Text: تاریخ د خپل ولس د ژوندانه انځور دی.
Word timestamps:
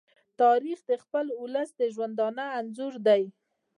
تاریخ 0.41 0.79
د 0.89 0.91
خپل 1.03 1.25
ولس 1.41 1.69
د 1.79 1.81
ژوندانه 1.93 2.45
انځور 2.59 2.93
دی. 3.07 3.23